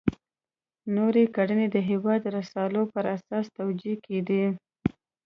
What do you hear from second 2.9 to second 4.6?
پر اساس توجیه کېدې.